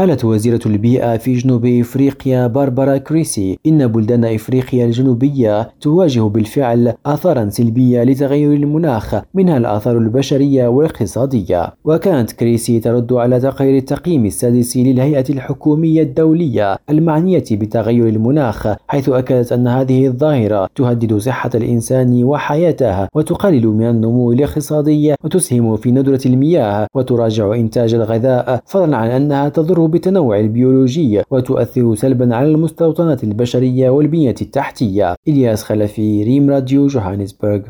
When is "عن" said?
28.96-29.10